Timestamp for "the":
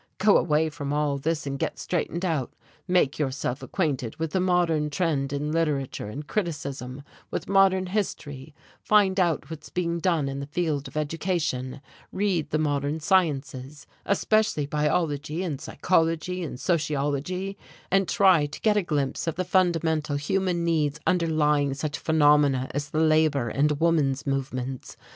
4.31-4.39, 10.39-10.47, 12.49-12.57, 19.35-19.45, 22.89-22.99